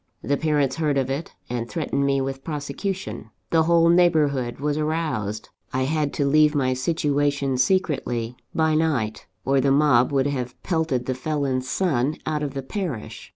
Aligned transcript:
The 0.23 0.35
parents 0.35 0.77
heard 0.77 0.97
of 0.97 1.11
it, 1.11 1.35
and 1.47 1.69
threatened 1.69 2.07
me 2.07 2.21
with 2.21 2.43
prosecution; 2.43 3.29
the 3.51 3.61
whole 3.61 3.87
neighbourhood 3.87 4.59
was 4.59 4.75
aroused. 4.75 5.49
I 5.73 5.83
had 5.83 6.11
to 6.13 6.25
leave 6.25 6.55
my 6.55 6.73
situation 6.73 7.55
secretly, 7.59 8.35
by 8.55 8.73
night, 8.73 9.27
or 9.45 9.61
the 9.61 9.69
mob 9.71 10.11
would 10.11 10.25
have 10.25 10.59
pelted 10.63 11.05
the 11.05 11.13
felon's 11.13 11.69
son 11.69 12.17
out 12.25 12.41
of 12.41 12.55
the 12.55 12.63
parish. 12.63 13.29